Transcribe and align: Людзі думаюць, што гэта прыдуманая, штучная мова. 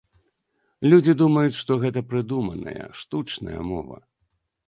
Людзі 0.93 1.13
думаюць, 1.21 1.57
што 1.61 1.77
гэта 1.83 2.03
прыдуманая, 2.13 2.85
штучная 3.01 3.61
мова. 3.75 3.97